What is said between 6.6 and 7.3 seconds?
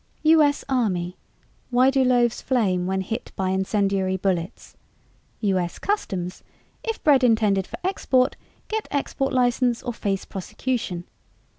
If bread